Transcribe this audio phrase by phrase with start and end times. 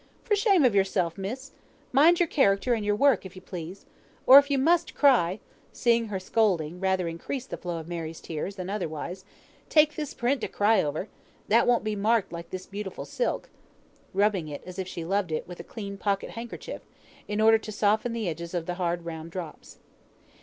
[0.23, 1.51] For shame of yourself, miss.
[1.91, 3.85] Mind your character and your work if you please.
[4.25, 5.39] Or, if you must cry"
[5.71, 9.25] (seeing her scolding rather increased the flow of Mary's tears, than otherwise),
[9.69, 11.07] "take this print to cry over.
[11.49, 13.51] That won't be marked like this beautiful silk,"
[14.11, 16.81] rubbing it, as if she loved it, with a clean pocket handkerchief,
[17.27, 19.77] in order to soften the edges of the hard round drops.